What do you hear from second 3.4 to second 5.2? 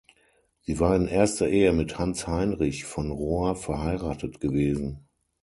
verheiratet gewesen.